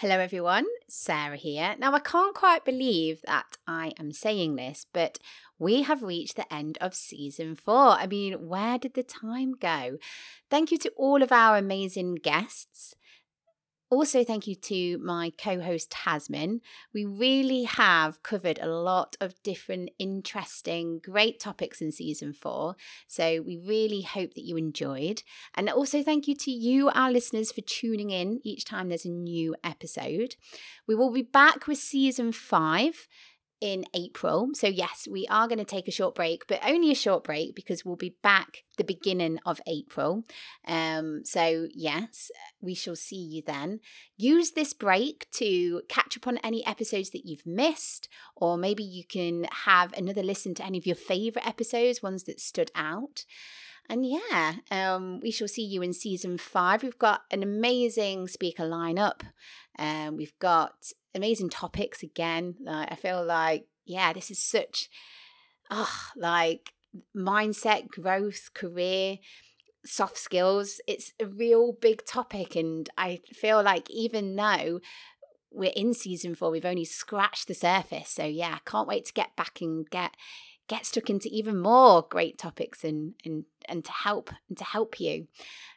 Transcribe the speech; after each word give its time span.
Hello, 0.00 0.20
everyone. 0.20 0.64
Sarah 0.86 1.34
here. 1.34 1.74
Now, 1.76 1.92
I 1.92 1.98
can't 1.98 2.32
quite 2.32 2.64
believe 2.64 3.20
that 3.26 3.56
I 3.66 3.90
am 3.98 4.12
saying 4.12 4.54
this, 4.54 4.86
but 4.92 5.18
we 5.58 5.82
have 5.82 6.04
reached 6.04 6.36
the 6.36 6.54
end 6.54 6.78
of 6.80 6.94
season 6.94 7.56
four. 7.56 7.98
I 7.98 8.06
mean, 8.06 8.46
where 8.46 8.78
did 8.78 8.94
the 8.94 9.02
time 9.02 9.54
go? 9.58 9.98
Thank 10.48 10.70
you 10.70 10.78
to 10.78 10.90
all 10.90 11.20
of 11.20 11.32
our 11.32 11.56
amazing 11.56 12.14
guests. 12.22 12.94
Also, 13.90 14.22
thank 14.22 14.46
you 14.46 14.54
to 14.54 14.98
my 14.98 15.32
co 15.38 15.60
host 15.60 15.90
Tazmin. 15.90 16.60
We 16.92 17.06
really 17.06 17.62
have 17.64 18.22
covered 18.22 18.58
a 18.60 18.66
lot 18.68 19.16
of 19.18 19.42
different, 19.42 19.90
interesting, 19.98 20.98
great 21.02 21.40
topics 21.40 21.80
in 21.80 21.90
season 21.90 22.34
four. 22.34 22.76
So, 23.06 23.40
we 23.40 23.56
really 23.56 24.02
hope 24.02 24.34
that 24.34 24.44
you 24.44 24.58
enjoyed. 24.58 25.22
And 25.54 25.70
also, 25.70 26.02
thank 26.02 26.28
you 26.28 26.34
to 26.36 26.50
you, 26.50 26.90
our 26.90 27.10
listeners, 27.10 27.50
for 27.50 27.62
tuning 27.62 28.10
in 28.10 28.40
each 28.44 28.66
time 28.66 28.88
there's 28.90 29.06
a 29.06 29.10
new 29.10 29.56
episode. 29.64 30.36
We 30.86 30.94
will 30.94 31.10
be 31.10 31.22
back 31.22 31.66
with 31.66 31.78
season 31.78 32.32
five 32.32 33.08
in 33.60 33.84
April. 33.94 34.50
So, 34.54 34.66
yes, 34.66 35.08
we 35.10 35.26
are 35.28 35.48
going 35.48 35.58
to 35.58 35.64
take 35.64 35.88
a 35.88 35.92
short 35.92 36.14
break, 36.14 36.46
but 36.46 36.60
only 36.64 36.90
a 36.90 36.96
short 36.96 37.24
break 37.24 37.54
because 37.54 37.84
we'll 37.84 37.96
be 37.96 38.16
back 38.22 38.64
the 38.76 38.84
beginning 38.84 39.38
of 39.44 39.60
April. 39.66 40.24
Um, 40.66 41.22
so, 41.24 41.68
yes, 41.74 42.30
we 42.60 42.74
shall 42.74 42.96
see 42.96 43.16
you 43.16 43.42
then. 43.46 43.80
Use 44.16 44.52
this 44.52 44.72
break 44.72 45.26
to 45.32 45.82
catch 45.88 46.16
up 46.16 46.26
on 46.26 46.38
any 46.38 46.64
episodes 46.66 47.10
that 47.10 47.26
you've 47.26 47.46
missed, 47.46 48.08
or 48.36 48.56
maybe 48.56 48.84
you 48.84 49.04
can 49.04 49.46
have 49.64 49.92
another 49.94 50.22
listen 50.22 50.54
to 50.54 50.64
any 50.64 50.78
of 50.78 50.86
your 50.86 50.96
favorite 50.96 51.46
episodes, 51.46 52.02
ones 52.02 52.24
that 52.24 52.40
stood 52.40 52.70
out. 52.74 53.24
And 53.88 54.04
yeah, 54.06 54.56
um, 54.70 55.18
we 55.20 55.30
shall 55.30 55.48
see 55.48 55.64
you 55.64 55.80
in 55.80 55.94
season 55.94 56.36
five. 56.36 56.82
We've 56.82 56.98
got 56.98 57.22
an 57.30 57.42
amazing 57.42 58.28
speaker 58.28 58.64
lineup. 58.64 59.22
Um, 59.78 60.16
we've 60.16 60.38
got 60.38 60.92
amazing 61.14 61.50
topics 61.50 62.02
again. 62.02 62.56
Like, 62.60 62.92
I 62.92 62.94
feel 62.94 63.24
like, 63.24 63.66
yeah, 63.84 64.12
this 64.12 64.30
is 64.30 64.38
such, 64.38 64.88
oh, 65.70 65.98
like 66.16 66.72
mindset, 67.16 67.88
growth, 67.88 68.50
career, 68.54 69.18
soft 69.84 70.18
skills. 70.18 70.80
It's 70.86 71.12
a 71.20 71.26
real 71.26 71.72
big 71.72 72.04
topic. 72.04 72.56
And 72.56 72.88
I 72.96 73.20
feel 73.32 73.62
like 73.62 73.90
even 73.90 74.36
though 74.36 74.80
we're 75.50 75.72
in 75.74 75.94
season 75.94 76.34
four, 76.34 76.50
we've 76.50 76.64
only 76.64 76.84
scratched 76.84 77.48
the 77.48 77.54
surface. 77.54 78.10
So 78.10 78.24
yeah, 78.24 78.58
can't 78.64 78.88
wait 78.88 79.06
to 79.06 79.12
get 79.12 79.36
back 79.36 79.60
and 79.60 79.88
get 79.88 80.14
get 80.68 80.84
stuck 80.84 81.08
into 81.08 81.30
even 81.32 81.58
more 81.58 82.02
great 82.02 82.36
topics 82.38 82.84
and 82.84 83.14
and 83.24 83.44
and 83.66 83.84
to 83.84 83.92
help 83.92 84.30
and 84.48 84.58
to 84.58 84.64
help 84.64 85.00
you. 85.00 85.26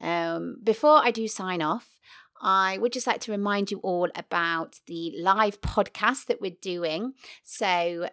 Um, 0.00 0.56
before 0.62 0.98
I 0.98 1.12
do 1.12 1.28
sign 1.28 1.62
off, 1.62 1.98
I 2.42 2.76
would 2.78 2.92
just 2.92 3.06
like 3.06 3.20
to 3.22 3.32
remind 3.32 3.70
you 3.70 3.78
all 3.78 4.08
about 4.14 4.80
the 4.86 5.14
live 5.18 5.60
podcast 5.60 6.26
that 6.26 6.40
we're 6.40 6.56
doing. 6.60 7.14
So, 7.44 8.08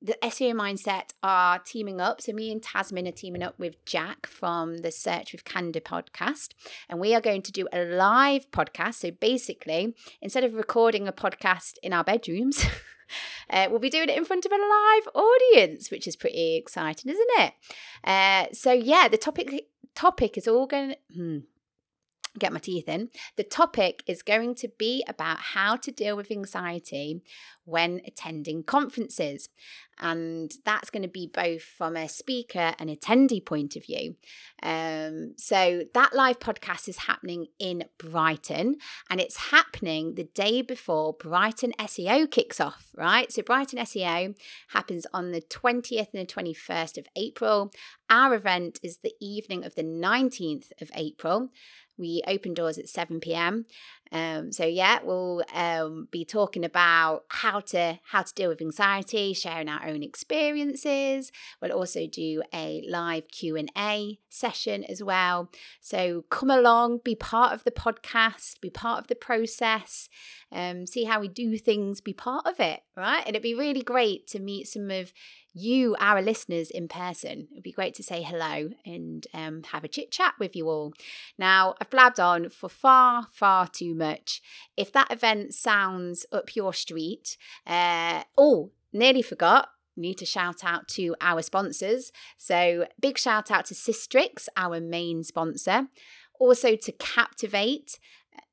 the 0.00 0.16
SEO 0.22 0.52
Mindset 0.54 1.10
are 1.22 1.58
teaming 1.58 2.00
up. 2.00 2.20
So, 2.20 2.32
me 2.32 2.50
and 2.50 2.62
Tazmin 2.62 3.08
are 3.08 3.12
teaming 3.12 3.42
up 3.42 3.58
with 3.58 3.84
Jack 3.84 4.26
from 4.26 4.78
the 4.78 4.90
Search 4.92 5.32
with 5.32 5.44
Candour 5.44 5.82
podcast. 5.82 6.50
And 6.88 7.00
we 7.00 7.14
are 7.14 7.20
going 7.20 7.42
to 7.42 7.52
do 7.52 7.68
a 7.72 7.84
live 7.84 8.50
podcast. 8.52 8.94
So, 8.94 9.10
basically, 9.10 9.94
instead 10.20 10.44
of 10.44 10.54
recording 10.54 11.06
a 11.08 11.12
podcast 11.12 11.74
in 11.82 11.92
our 11.92 12.04
bedrooms, 12.04 12.64
Uh, 13.50 13.66
we'll 13.70 13.78
be 13.78 13.90
doing 13.90 14.08
it 14.08 14.16
in 14.16 14.24
front 14.24 14.46
of 14.46 14.52
a 14.52 14.56
live 14.56 15.08
audience, 15.14 15.90
which 15.90 16.06
is 16.06 16.16
pretty 16.16 16.56
exciting, 16.56 17.10
isn't 17.12 17.30
it? 17.38 17.52
Uh, 18.04 18.46
so 18.52 18.72
yeah, 18.72 19.08
the 19.08 19.18
topic 19.18 19.66
topic 19.94 20.38
is 20.38 20.48
all 20.48 20.66
going. 20.66 20.94
Hmm, 21.14 21.38
get 22.38 22.52
my 22.52 22.58
teeth 22.58 22.88
in. 22.88 23.10
The 23.36 23.44
topic 23.44 24.02
is 24.06 24.22
going 24.22 24.54
to 24.56 24.68
be 24.78 25.04
about 25.08 25.38
how 25.38 25.76
to 25.76 25.90
deal 25.90 26.16
with 26.16 26.30
anxiety 26.30 27.22
when 27.64 28.00
attending 28.06 28.62
conferences. 28.62 29.48
And 30.00 30.52
that's 30.64 30.90
going 30.90 31.02
to 31.02 31.08
be 31.08 31.30
both 31.32 31.62
from 31.62 31.96
a 31.96 32.08
speaker 32.08 32.74
and 32.78 32.90
attendee 32.90 33.44
point 33.44 33.76
of 33.76 33.84
view. 33.84 34.16
Um, 34.62 35.34
so 35.36 35.84
that 35.94 36.14
live 36.14 36.38
podcast 36.38 36.88
is 36.88 36.98
happening 36.98 37.46
in 37.58 37.84
Brighton 37.98 38.76
and 39.10 39.20
it's 39.20 39.50
happening 39.50 40.14
the 40.14 40.24
day 40.24 40.62
before 40.62 41.12
Brighton 41.12 41.72
SEO 41.78 42.30
kicks 42.30 42.60
off, 42.60 42.88
right? 42.96 43.30
So 43.30 43.42
Brighton 43.42 43.78
SEO 43.80 44.36
happens 44.68 45.06
on 45.12 45.32
the 45.32 45.40
20th 45.40 46.08
and 46.14 46.26
the 46.28 46.32
21st 46.32 46.98
of 46.98 47.06
April. 47.16 47.70
Our 48.10 48.34
event 48.34 48.80
is 48.82 48.98
the 48.98 49.14
evening 49.20 49.64
of 49.64 49.74
the 49.74 49.84
19th 49.84 50.72
of 50.80 50.90
April. 50.94 51.50
We 51.98 52.22
open 52.26 52.54
doors 52.54 52.78
at 52.78 52.88
7 52.88 53.20
p.m. 53.20 53.66
Um, 54.10 54.52
so 54.52 54.64
yeah, 54.64 55.00
we'll 55.02 55.42
um, 55.54 56.08
be 56.10 56.24
talking 56.24 56.64
about 56.64 57.24
how 57.28 57.60
to 57.60 57.98
how 58.04 58.22
to 58.22 58.34
deal 58.34 58.48
with 58.48 58.60
anxiety, 58.60 59.32
sharing 59.32 59.68
our 59.68 59.81
own 59.86 60.02
experiences. 60.02 61.32
We'll 61.60 61.72
also 61.72 62.06
do 62.06 62.42
a 62.52 62.84
live 62.88 63.28
Q 63.28 63.56
and 63.56 63.70
A 63.76 64.18
session 64.28 64.84
as 64.84 65.02
well. 65.02 65.50
So 65.80 66.24
come 66.30 66.50
along, 66.50 67.00
be 67.04 67.14
part 67.14 67.52
of 67.52 67.64
the 67.64 67.70
podcast, 67.70 68.60
be 68.60 68.70
part 68.70 69.00
of 69.00 69.06
the 69.08 69.14
process, 69.14 70.08
um, 70.50 70.86
see 70.86 71.04
how 71.04 71.20
we 71.20 71.28
do 71.28 71.58
things, 71.58 72.00
be 72.00 72.12
part 72.12 72.46
of 72.46 72.60
it, 72.60 72.80
right? 72.96 73.20
And 73.20 73.30
it'd 73.30 73.42
be 73.42 73.54
really 73.54 73.82
great 73.82 74.26
to 74.28 74.40
meet 74.40 74.68
some 74.68 74.90
of 74.90 75.12
you, 75.54 75.94
our 75.98 76.22
listeners, 76.22 76.70
in 76.70 76.88
person. 76.88 77.48
It'd 77.52 77.62
be 77.62 77.72
great 77.72 77.94
to 77.96 78.02
say 78.02 78.22
hello 78.22 78.70
and 78.86 79.26
um, 79.34 79.62
have 79.64 79.84
a 79.84 79.88
chit 79.88 80.10
chat 80.10 80.34
with 80.38 80.56
you 80.56 80.68
all. 80.68 80.94
Now, 81.38 81.74
I've 81.80 81.90
blabbed 81.90 82.18
on 82.18 82.48
for 82.48 82.68
far, 82.68 83.26
far 83.30 83.68
too 83.68 83.94
much. 83.94 84.40
If 84.76 84.92
that 84.92 85.12
event 85.12 85.52
sounds 85.52 86.24
up 86.32 86.56
your 86.56 86.72
street, 86.72 87.36
uh, 87.66 88.22
oh, 88.38 88.70
nearly 88.92 89.22
forgot 89.22 89.68
need 89.96 90.18
to 90.18 90.26
shout 90.26 90.64
out 90.64 90.88
to 90.88 91.14
our 91.20 91.42
sponsors. 91.42 92.12
So, 92.36 92.86
big 93.00 93.18
shout 93.18 93.50
out 93.50 93.66
to 93.66 93.74
Sistrix, 93.74 94.48
our 94.56 94.80
main 94.80 95.24
sponsor. 95.24 95.88
Also 96.38 96.74
to 96.76 96.92
Captivate, 96.92 97.98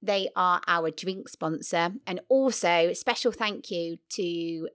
they 0.01 0.29
are 0.35 0.61
our 0.67 0.91
drink 0.91 1.29
sponsor. 1.29 1.93
And 2.05 2.19
also, 2.29 2.93
special 2.93 3.31
thank 3.31 3.71
you 3.71 3.97
to 4.11 4.69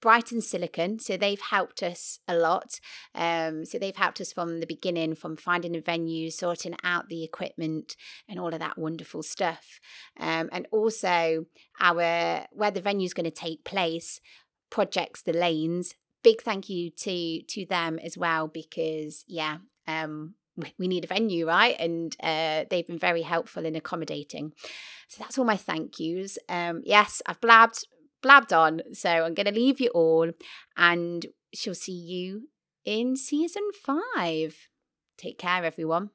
Brighton 0.00 0.40
Silicon, 0.40 0.98
so 1.00 1.16
they've 1.16 1.40
helped 1.40 1.82
us 1.82 2.20
a 2.28 2.36
lot. 2.36 2.78
Um, 3.14 3.64
so 3.64 3.78
they've 3.78 3.96
helped 3.96 4.20
us 4.20 4.32
from 4.32 4.60
the 4.60 4.66
beginning, 4.66 5.14
from 5.14 5.36
finding 5.36 5.76
a 5.76 5.80
venue, 5.80 6.30
sorting 6.30 6.76
out 6.84 7.08
the 7.08 7.24
equipment, 7.24 7.96
and 8.28 8.38
all 8.38 8.52
of 8.52 8.60
that 8.60 8.78
wonderful 8.78 9.22
stuff. 9.22 9.80
Um, 10.18 10.48
and 10.52 10.66
also 10.70 11.46
our 11.80 12.46
where 12.52 12.70
the 12.70 12.80
venue 12.80 13.06
is 13.06 13.14
going 13.14 13.24
to 13.24 13.30
take 13.30 13.64
place, 13.64 14.20
projects 14.70 15.22
the 15.22 15.32
lanes. 15.32 15.94
Big 16.22 16.42
thank 16.42 16.68
you 16.68 16.90
to 16.90 17.42
to 17.42 17.66
them 17.66 17.98
as 17.98 18.18
well 18.18 18.48
because 18.48 19.24
yeah, 19.28 19.58
um, 19.86 20.34
we 20.78 20.88
need 20.88 21.04
a 21.04 21.08
venue, 21.08 21.46
right? 21.46 21.76
And 21.78 22.16
uh, 22.22 22.64
they've 22.68 22.86
been 22.86 22.98
very 22.98 23.22
helpful 23.22 23.64
in 23.64 23.76
accommodating. 23.76 24.52
So 25.08 25.22
that's 25.22 25.38
all 25.38 25.44
my 25.44 25.56
thank 25.56 25.98
yous. 26.00 26.38
Um, 26.48 26.82
yes, 26.84 27.22
I've 27.26 27.40
blabbed 27.40 27.86
blabbed 28.22 28.52
on. 28.52 28.82
So 28.92 29.10
I'm 29.10 29.34
going 29.34 29.46
to 29.46 29.52
leave 29.52 29.80
you 29.80 29.90
all 29.90 30.30
and 30.76 31.26
she'll 31.54 31.74
see 31.74 31.92
you 31.92 32.48
in 32.84 33.16
season 33.16 33.68
five. 33.72 34.68
Take 35.16 35.38
care, 35.38 35.64
everyone. 35.64 36.06